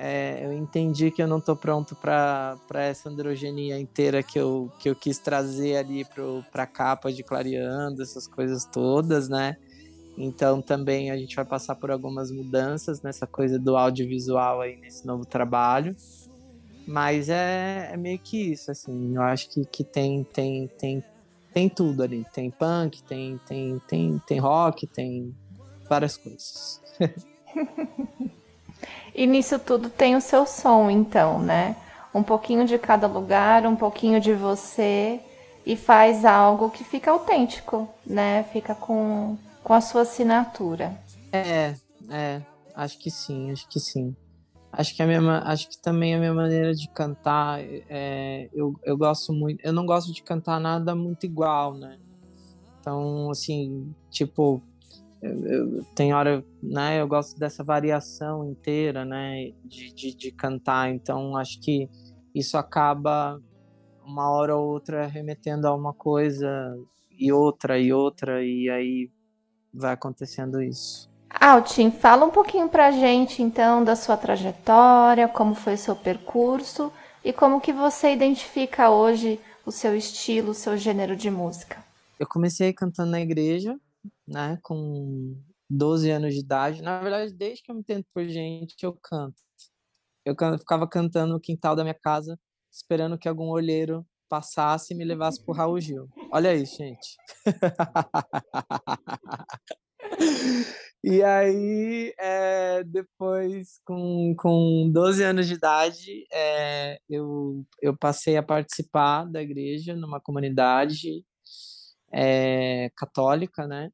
é, 0.00 0.46
eu 0.46 0.52
entendi 0.52 1.10
que 1.10 1.20
eu 1.20 1.26
não 1.26 1.38
estou 1.38 1.56
pronto 1.56 1.96
para 1.96 2.56
essa 2.74 3.08
androgenia 3.10 3.80
inteira 3.80 4.22
que 4.22 4.38
eu, 4.38 4.70
que 4.78 4.88
eu 4.88 4.94
quis 4.94 5.18
trazer 5.18 5.76
ali 5.76 6.06
para 6.52 6.62
a 6.62 6.66
capa 6.68 7.12
de 7.12 7.24
Clareando, 7.24 8.00
essas 8.00 8.28
coisas 8.28 8.64
todas, 8.64 9.28
né? 9.28 9.56
Então 10.16 10.62
também 10.62 11.10
a 11.10 11.16
gente 11.16 11.34
vai 11.34 11.44
passar 11.44 11.74
por 11.74 11.90
algumas 11.90 12.30
mudanças 12.30 13.02
nessa 13.02 13.26
coisa 13.26 13.58
do 13.58 13.76
audiovisual 13.76 14.60
aí 14.60 14.76
nesse 14.76 15.04
novo 15.04 15.26
trabalho. 15.26 15.96
Mas 16.86 17.28
é, 17.28 17.90
é 17.92 17.96
meio 17.96 18.20
que 18.20 18.52
isso, 18.52 18.70
assim. 18.70 19.16
Eu 19.16 19.22
acho 19.22 19.50
que, 19.50 19.64
que 19.64 19.82
tem, 19.82 20.22
tem, 20.22 20.68
tem, 20.78 21.04
tem 21.52 21.68
tudo 21.68 22.04
ali. 22.04 22.24
Tem 22.32 22.52
punk, 22.52 23.02
tem, 23.02 23.36
tem, 23.48 23.82
tem, 23.88 24.22
tem 24.24 24.38
rock, 24.38 24.86
tem 24.86 25.34
várias 25.88 26.16
coisas. 26.16 26.80
E 29.14 29.26
nisso 29.26 29.58
tudo 29.58 29.90
tem 29.90 30.14
o 30.14 30.20
seu 30.20 30.46
som, 30.46 30.88
então, 30.88 31.40
né? 31.40 31.74
Um 32.14 32.22
pouquinho 32.22 32.64
de 32.64 32.78
cada 32.78 33.08
lugar, 33.08 33.66
um 33.66 33.74
pouquinho 33.74 34.20
de 34.20 34.32
você 34.32 35.20
e 35.66 35.74
faz 35.76 36.24
algo 36.24 36.70
que 36.70 36.84
fica 36.84 37.10
autêntico, 37.10 37.88
né? 38.06 38.44
Fica 38.52 38.76
com, 38.76 39.36
com 39.64 39.74
a 39.74 39.80
sua 39.80 40.02
assinatura. 40.02 40.96
É, 41.32 41.74
é, 42.08 42.40
acho 42.76 42.96
que 42.98 43.10
sim, 43.10 43.50
acho 43.50 43.68
que 43.68 43.80
sim. 43.80 44.14
Acho 44.72 44.94
que 44.94 45.02
a 45.02 45.06
minha, 45.06 45.38
acho 45.40 45.68
que 45.68 45.78
também 45.78 46.14
a 46.14 46.18
minha 46.18 46.32
maneira 46.32 46.72
de 46.72 46.88
cantar, 46.88 47.58
é, 47.60 48.48
eu, 48.52 48.72
eu 48.84 48.96
gosto 48.96 49.32
muito, 49.32 49.60
eu 49.64 49.72
não 49.72 49.84
gosto 49.84 50.12
de 50.12 50.22
cantar 50.22 50.60
nada 50.60 50.94
muito 50.94 51.26
igual, 51.26 51.74
né? 51.74 51.98
Então, 52.80 53.30
assim, 53.30 53.92
tipo, 54.10 54.62
eu, 55.22 55.84
tem 55.94 56.14
hora, 56.14 56.44
né, 56.62 57.00
eu 57.00 57.08
gosto 57.08 57.38
dessa 57.38 57.64
variação 57.64 58.48
inteira, 58.48 59.04
né, 59.04 59.52
de, 59.64 59.92
de, 59.92 60.14
de, 60.14 60.32
cantar, 60.32 60.90
então 60.90 61.36
acho 61.36 61.60
que 61.60 61.88
isso 62.34 62.56
acaba 62.56 63.40
uma 64.04 64.30
hora 64.30 64.56
ou 64.56 64.68
outra 64.68 65.06
remetendo 65.06 65.66
a 65.66 65.74
uma 65.74 65.92
coisa 65.92 66.48
e 67.18 67.32
outra 67.32 67.78
e 67.78 67.92
outra, 67.92 68.42
e 68.44 68.70
aí 68.70 69.10
vai 69.74 69.92
acontecendo 69.92 70.62
isso. 70.62 71.10
Altin, 71.28 71.90
fala 71.90 72.24
um 72.24 72.30
pouquinho 72.30 72.68
pra 72.68 72.90
gente 72.90 73.42
então 73.42 73.84
da 73.84 73.94
sua 73.94 74.16
trajetória, 74.16 75.28
como 75.28 75.54
foi 75.54 75.76
seu 75.76 75.94
percurso 75.94 76.90
e 77.24 77.32
como 77.32 77.60
que 77.60 77.72
você 77.72 78.12
identifica 78.12 78.90
hoje 78.90 79.38
o 79.66 79.70
seu 79.70 79.94
estilo, 79.94 80.52
o 80.52 80.54
seu 80.54 80.76
gênero 80.76 81.14
de 81.14 81.30
música. 81.30 81.84
Eu 82.18 82.26
comecei 82.26 82.72
cantando 82.72 83.10
na 83.10 83.20
igreja, 83.20 83.78
né, 84.28 84.58
com 84.62 85.36
12 85.68 86.10
anos 86.10 86.34
de 86.34 86.40
idade. 86.40 86.82
Na 86.82 87.00
verdade, 87.00 87.32
desde 87.32 87.62
que 87.62 87.70
eu 87.70 87.74
me 87.74 87.80
entendo 87.80 88.04
por 88.14 88.26
gente, 88.28 88.76
eu 88.82 88.96
canto. 89.02 89.40
Eu 90.24 90.36
can 90.36 90.58
ficava 90.58 90.88
cantando 90.88 91.34
no 91.34 91.40
quintal 91.40 91.74
da 91.74 91.82
minha 91.82 91.94
casa, 91.94 92.38
esperando 92.70 93.18
que 93.18 93.28
algum 93.28 93.48
olheiro 93.48 94.06
passasse 94.28 94.92
e 94.92 94.96
me 94.96 95.04
levasse 95.04 95.42
pro 95.42 95.54
Raul 95.54 95.80
Gil. 95.80 96.08
Olha 96.30 96.54
isso, 96.54 96.76
gente. 96.76 97.16
E 101.02 101.22
aí, 101.22 102.12
é, 102.18 102.82
depois, 102.84 103.80
com, 103.84 104.34
com 104.36 104.90
12 104.92 105.22
anos 105.22 105.46
de 105.46 105.54
idade, 105.54 106.26
é, 106.32 106.98
eu, 107.08 107.64
eu 107.80 107.96
passei 107.96 108.36
a 108.36 108.42
participar 108.42 109.24
da 109.24 109.40
igreja 109.40 109.94
numa 109.94 110.20
comunidade 110.20 111.24
é, 112.12 112.90
católica, 112.96 113.66
né? 113.66 113.90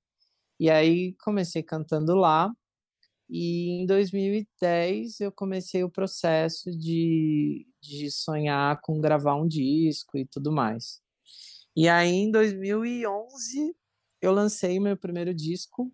E 0.64 0.70
aí 0.70 1.12
comecei 1.22 1.62
cantando 1.62 2.14
lá. 2.14 2.50
E 3.28 3.82
em 3.82 3.84
2010 3.84 5.20
eu 5.20 5.30
comecei 5.30 5.84
o 5.84 5.90
processo 5.90 6.70
de, 6.70 7.66
de 7.82 8.10
sonhar 8.10 8.80
com 8.80 8.98
gravar 8.98 9.34
um 9.34 9.46
disco 9.46 10.16
e 10.16 10.24
tudo 10.24 10.50
mais. 10.50 11.02
E 11.76 11.86
aí 11.86 12.14
em 12.14 12.30
2011 12.30 13.76
eu 14.22 14.32
lancei 14.32 14.80
meu 14.80 14.96
primeiro 14.96 15.34
disco, 15.34 15.92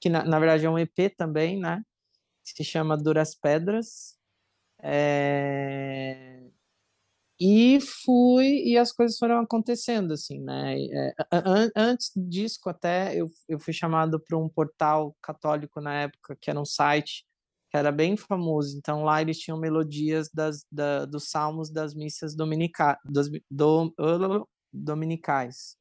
que 0.00 0.08
na, 0.08 0.24
na 0.24 0.38
verdade 0.38 0.64
é 0.64 0.70
um 0.70 0.78
EP 0.78 1.14
também, 1.14 1.60
né? 1.60 1.84
Que 2.42 2.52
se 2.56 2.64
chama 2.64 2.96
Duras 2.96 3.34
Pedras. 3.34 4.16
É... 4.82 6.45
E 7.38 7.78
fui, 7.80 8.62
e 8.64 8.78
as 8.78 8.92
coisas 8.92 9.18
foram 9.18 9.40
acontecendo, 9.40 10.14
assim, 10.14 10.40
né? 10.40 10.80
É, 10.80 11.14
an 11.30 11.70
antes 11.76 12.10
disso, 12.16 12.58
até, 12.66 13.14
eu, 13.14 13.28
eu 13.46 13.58
fui 13.60 13.74
chamado 13.74 14.18
para 14.18 14.38
um 14.38 14.48
portal 14.48 15.14
católico 15.22 15.80
na 15.80 16.02
época, 16.02 16.36
que 16.40 16.48
era 16.50 16.58
um 16.60 16.64
site 16.64 17.26
que 17.70 17.76
era 17.76 17.92
bem 17.92 18.16
famoso. 18.16 18.76
Então, 18.78 19.02
lá 19.02 19.20
eles 19.20 19.38
tinham 19.38 19.58
melodias 19.58 20.30
das, 20.32 20.64
da, 20.72 21.04
dos 21.04 21.30
salmos 21.30 21.70
das 21.70 21.94
missas 21.94 22.34
dominica, 22.34 22.98
dos, 23.04 23.28
do, 23.50 23.94
dominicais. 24.72 25.76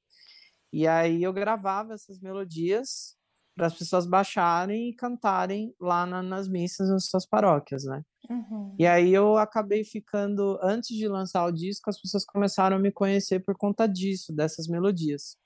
E 0.73 0.87
aí 0.87 1.23
eu 1.23 1.31
gravava 1.31 1.93
essas 1.93 2.19
melodias 2.19 3.14
para 3.55 3.67
as 3.67 3.73
pessoas 3.73 4.05
baixarem 4.05 4.89
e 4.89 4.93
cantarem 4.93 5.73
lá 5.79 6.05
na, 6.05 6.21
nas 6.21 6.47
missas 6.47 6.89
nas 6.89 7.07
suas 7.07 7.25
paróquias, 7.25 7.85
né? 7.85 8.03
Uhum. 8.29 8.75
E 8.77 8.85
aí 8.85 9.13
eu 9.13 9.37
acabei 9.37 9.83
ficando, 9.83 10.59
antes 10.61 10.95
de 10.95 11.07
lançar 11.07 11.45
o 11.45 11.51
disco, 11.51 11.89
as 11.89 11.99
pessoas 11.99 12.25
começaram 12.25 12.75
a 12.75 12.79
me 12.79 12.91
conhecer 12.91 13.39
por 13.39 13.55
conta 13.55 13.87
disso, 13.87 14.33
dessas 14.33 14.67
melodias. 14.67 15.37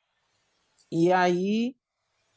E 0.92 1.12
aí, 1.14 1.76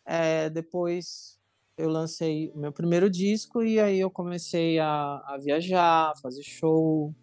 é, 0.04 0.50
depois 0.50 1.38
eu 1.78 1.88
lancei 1.88 2.52
meu 2.54 2.70
primeiro 2.70 3.08
disco 3.08 3.62
e 3.62 3.80
aí 3.80 3.98
eu 3.98 4.10
comecei 4.10 4.78
a, 4.78 5.22
a 5.26 5.38
viajar, 5.42 6.10
a 6.10 6.16
fazer 6.20 6.42
show, 6.42 7.14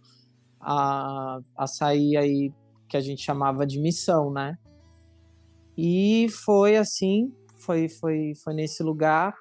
a, 0.59 1.39
a 1.55 1.67
sair 1.67 2.17
aí 2.17 2.51
que 2.87 2.97
a 2.97 3.01
gente 3.01 3.21
chamava 3.21 3.65
de 3.67 3.79
missão, 3.79 4.31
né? 4.31 4.57
E 5.77 6.27
foi 6.43 6.75
assim, 6.75 7.31
foi, 7.59 7.89
foi, 7.89 8.33
foi 8.43 8.53
nesse 8.53 8.81
lugar. 8.83 9.35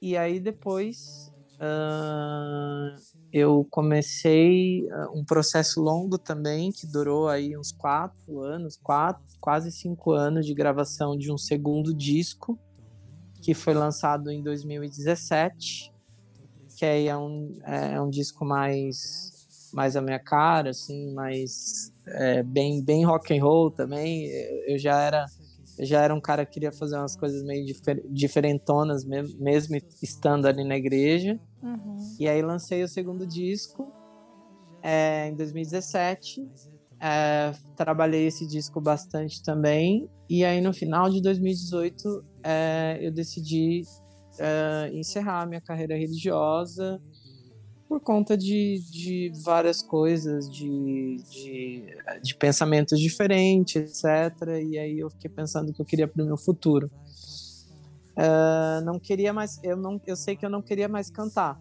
E 0.00 0.16
aí 0.16 0.40
depois 0.40 1.32
uh, 1.58 2.94
eu 3.32 3.66
comecei 3.70 4.86
um 5.14 5.24
processo 5.24 5.80
longo 5.80 6.18
também, 6.18 6.70
que 6.72 6.86
durou 6.86 7.28
aí 7.28 7.56
uns 7.56 7.72
quatro 7.72 8.40
anos, 8.40 8.76
quatro, 8.76 9.22
quase 9.40 9.70
cinco 9.70 10.12
anos 10.12 10.44
de 10.44 10.54
gravação 10.54 11.16
de 11.16 11.32
um 11.32 11.38
segundo 11.38 11.94
disco, 11.94 12.58
que 13.42 13.54
foi 13.54 13.74
lançado 13.74 14.30
em 14.30 14.42
2017, 14.42 15.92
que 16.76 16.84
aí 16.84 17.08
é 17.08 17.16
um, 17.16 17.52
é 17.64 18.00
um 18.00 18.10
disco 18.10 18.44
mais, 18.44 19.70
mais 19.72 19.96
a 19.96 20.00
minha 20.00 20.18
cara, 20.18 20.70
assim, 20.70 21.12
mais 21.12 21.92
é, 22.06 22.42
bem, 22.42 22.82
bem 22.82 23.04
rock 23.04 23.36
and 23.36 23.42
roll 23.42 23.70
também. 23.70 24.26
Eu 24.66 24.78
já 24.78 25.00
era 25.00 25.26
já 25.82 26.02
era 26.02 26.14
um 26.14 26.20
cara 26.20 26.44
que 26.46 26.52
queria 26.52 26.72
fazer 26.72 26.96
umas 26.96 27.16
coisas 27.16 27.42
meio 27.42 27.64
difer 27.64 28.02
diferentonas, 28.08 29.04
mesmo, 29.04 29.38
mesmo 29.42 29.76
estando 30.02 30.46
ali 30.46 30.64
na 30.64 30.76
igreja. 30.76 31.38
Uhum. 31.62 31.96
E 32.18 32.28
aí 32.28 32.42
lancei 32.42 32.82
o 32.82 32.88
segundo 32.88 33.26
disco 33.26 33.92
é, 34.82 35.28
em 35.28 35.34
2017. 35.34 36.48
É, 37.00 37.52
trabalhei 37.76 38.26
esse 38.26 38.46
disco 38.46 38.80
bastante 38.80 39.42
também. 39.42 40.08
E 40.28 40.44
aí 40.44 40.60
no 40.60 40.72
final 40.72 41.10
de 41.10 41.20
2018 41.20 42.24
é, 42.44 42.98
eu 43.00 43.12
decidi 43.12 43.82
é, 44.38 44.90
encerrar 44.92 45.46
minha 45.46 45.60
carreira 45.60 45.96
religiosa 45.96 47.00
por 47.92 48.00
conta 48.00 48.38
de, 48.38 48.78
de 48.90 49.30
várias 49.44 49.82
coisas, 49.82 50.50
de, 50.50 51.18
de, 51.30 51.84
de, 52.22 52.34
pensamentos 52.34 52.98
diferentes, 52.98 54.02
etc. 54.02 54.48
E 54.66 54.78
aí 54.78 54.98
eu 54.98 55.10
fiquei 55.10 55.28
pensando 55.28 55.74
que 55.74 55.82
eu 55.82 55.84
queria 55.84 56.08
para 56.08 56.22
o 56.22 56.24
meu 56.24 56.38
futuro. 56.38 56.90
Uh, 58.16 58.82
não 58.82 58.98
queria 58.98 59.30
mais, 59.30 59.60
eu 59.62 59.76
não, 59.76 60.00
eu 60.06 60.16
sei 60.16 60.34
que 60.34 60.46
eu 60.46 60.48
não 60.48 60.62
queria 60.62 60.88
mais 60.88 61.10
cantar, 61.10 61.60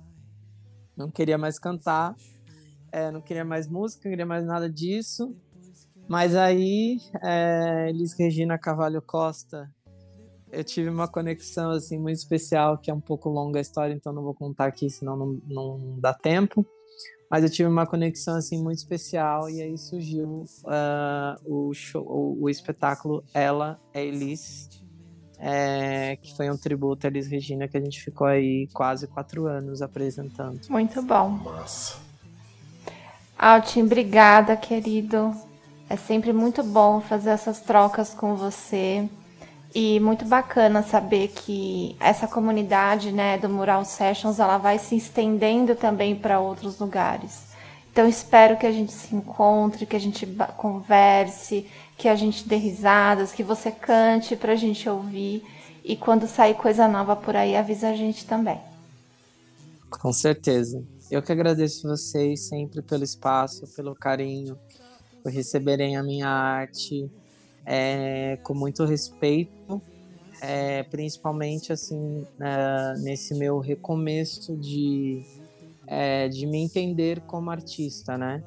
não 0.95 1.11
queria 1.11 1.37
mais 1.37 1.59
cantar, 1.59 2.15
é, 2.93 3.11
não 3.11 3.19
queria 3.19 3.43
mais 3.43 3.67
música, 3.67 4.03
não 4.05 4.11
queria 4.11 4.25
mais 4.25 4.45
nada 4.45 4.69
disso. 4.69 5.35
Mas 6.07 6.33
aí, 6.33 7.01
é, 7.21 7.89
Elis 7.89 8.13
Regina 8.13 8.57
Cavalho 8.57 9.01
Costa 9.01 9.69
eu 10.51 10.63
tive 10.63 10.89
uma 10.89 11.07
conexão 11.07 11.71
assim 11.71 11.97
muito 11.97 12.17
especial, 12.17 12.77
que 12.77 12.91
é 12.91 12.93
um 12.93 12.99
pouco 12.99 13.29
longa 13.29 13.59
a 13.59 13.61
história, 13.61 13.93
então 13.93 14.13
não 14.13 14.23
vou 14.23 14.33
contar 14.33 14.65
aqui, 14.65 14.89
senão 14.89 15.15
não, 15.15 15.41
não 15.47 15.99
dá 15.99 16.13
tempo. 16.13 16.65
Mas 17.29 17.43
eu 17.43 17.49
tive 17.49 17.69
uma 17.69 17.87
conexão 17.87 18.35
assim 18.35 18.61
muito 18.61 18.79
especial 18.79 19.49
e 19.49 19.61
aí 19.61 19.77
surgiu 19.77 20.43
uh, 20.65 21.39
o, 21.45 21.73
show, 21.73 22.03
o, 22.05 22.43
o, 22.43 22.49
espetáculo 22.49 23.23
Ela 23.33 23.79
é 23.93 24.05
Elis, 24.05 24.69
é, 25.39 26.17
que 26.21 26.35
foi 26.35 26.51
um 26.51 26.57
tributo 26.57 27.07
a 27.07 27.09
Elis 27.09 27.27
Regina 27.27 27.69
que 27.69 27.77
a 27.77 27.81
gente 27.81 28.03
ficou 28.03 28.27
aí 28.27 28.67
quase 28.73 29.07
quatro 29.07 29.45
anos 29.45 29.81
apresentando. 29.81 30.59
Muito 30.69 31.01
bom. 31.01 31.29
Massa. 31.29 31.97
Altin, 33.37 33.83
obrigada, 33.83 34.57
querido. 34.57 35.33
É 35.89 35.95
sempre 35.95 36.33
muito 36.33 36.61
bom 36.63 36.99
fazer 36.99 37.29
essas 37.29 37.61
trocas 37.61 38.13
com 38.13 38.35
você. 38.35 39.09
E 39.73 39.99
muito 40.01 40.25
bacana 40.25 40.83
saber 40.83 41.29
que 41.29 41.95
essa 41.99 42.27
comunidade, 42.27 43.11
né, 43.11 43.37
do 43.37 43.47
Mural 43.47 43.85
Sessions, 43.85 44.39
ela 44.39 44.57
vai 44.57 44.77
se 44.77 44.97
estendendo 44.97 45.75
também 45.75 46.13
para 46.13 46.39
outros 46.39 46.77
lugares. 46.77 47.51
Então 47.91 48.07
espero 48.07 48.57
que 48.57 48.65
a 48.65 48.71
gente 48.71 48.91
se 48.91 49.15
encontre, 49.15 49.85
que 49.85 49.95
a 49.95 49.99
gente 49.99 50.25
converse, 50.57 51.67
que 51.97 52.07
a 52.07 52.15
gente 52.15 52.47
dê 52.47 52.55
risadas, 52.55 53.31
que 53.31 53.43
você 53.43 53.71
cante 53.71 54.35
para 54.35 54.53
a 54.53 54.55
gente 54.55 54.89
ouvir 54.89 55.43
e 55.83 55.95
quando 55.95 56.27
sair 56.27 56.55
coisa 56.55 56.87
nova 56.87 57.15
por 57.15 57.35
aí 57.35 57.55
avisa 57.55 57.89
a 57.89 57.95
gente 57.95 58.25
também. 58.25 58.59
Com 59.89 60.13
certeza. 60.13 60.83
Eu 61.09 61.21
que 61.21 61.31
agradeço 61.31 61.87
vocês 61.87 62.47
sempre 62.47 62.81
pelo 62.81 63.03
espaço, 63.03 63.67
pelo 63.75 63.93
carinho, 63.93 64.57
por 65.21 65.31
receberem 65.31 65.97
a 65.97 66.03
minha 66.03 66.29
arte, 66.29 67.11
é, 67.65 68.37
com 68.43 68.53
muito 68.53 68.85
respeito, 68.85 69.81
é, 70.41 70.83
principalmente 70.83 71.71
assim 71.71 72.25
é, 72.39 72.99
nesse 72.99 73.35
meu 73.35 73.59
recomeço 73.59 74.57
de, 74.57 75.23
é, 75.85 76.27
de 76.27 76.45
me 76.45 76.57
entender 76.57 77.21
como 77.21 77.51
artista, 77.51 78.17
né? 78.17 78.43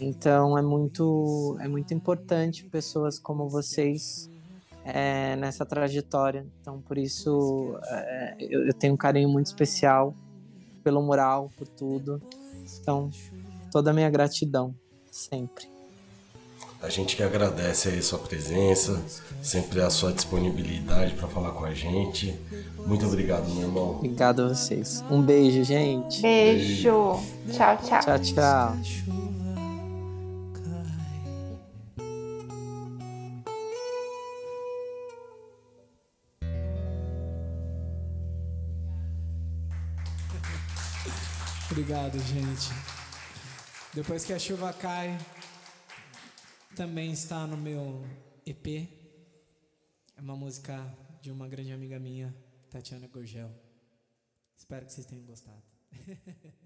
Então 0.00 0.58
é 0.58 0.62
muito 0.62 1.56
é 1.60 1.68
muito 1.68 1.94
importante 1.94 2.64
pessoas 2.64 3.18
como 3.18 3.48
vocês 3.48 4.30
é, 4.84 5.36
nessa 5.36 5.64
trajetória. 5.64 6.46
Então 6.60 6.80
por 6.80 6.98
isso 6.98 7.78
é, 7.86 8.36
eu, 8.38 8.66
eu 8.66 8.74
tenho 8.74 8.94
um 8.94 8.96
carinho 8.96 9.28
muito 9.28 9.46
especial 9.46 10.14
pelo 10.82 11.02
mural, 11.02 11.50
por 11.56 11.66
tudo. 11.66 12.20
Então 12.80 13.10
toda 13.70 13.90
a 13.90 13.94
minha 13.94 14.10
gratidão 14.10 14.74
sempre. 15.10 15.73
A 16.84 16.90
gente 16.90 17.16
que 17.16 17.22
agradece 17.22 17.88
aí 17.88 17.98
a 17.98 18.02
sua 18.02 18.18
presença, 18.18 19.02
sempre 19.40 19.80
a 19.80 19.88
sua 19.88 20.12
disponibilidade 20.12 21.14
para 21.14 21.26
falar 21.26 21.52
com 21.52 21.64
a 21.64 21.72
gente. 21.72 22.38
Muito 22.86 23.06
obrigado, 23.06 23.48
meu 23.54 23.62
irmão. 23.62 23.96
Obrigado 23.96 24.42
a 24.42 24.48
vocês. 24.48 25.02
Um 25.10 25.22
beijo, 25.22 25.64
gente. 25.64 26.20
Beijo. 26.20 27.22
beijo. 27.46 27.56
Tchau, 27.56 27.78
tchau. 27.78 28.00
Tchau, 28.00 28.18
tchau. 28.18 28.76
Obrigado, 41.70 42.18
gente. 42.18 42.70
Depois 43.94 44.22
que 44.22 44.34
a 44.34 44.38
chuva 44.38 44.70
cai, 44.72 45.16
também 46.74 47.12
está 47.12 47.46
no 47.46 47.56
meu 47.56 48.04
EP. 48.44 48.88
É 50.16 50.20
uma 50.20 50.34
música 50.34 50.76
de 51.22 51.30
uma 51.30 51.46
grande 51.46 51.72
amiga 51.72 52.00
minha, 52.00 52.34
Tatiana 52.68 53.06
Gorgel. 53.06 53.50
Espero 54.56 54.84
que 54.84 54.92
vocês 54.92 55.06
tenham 55.06 55.24
gostado. 55.24 55.62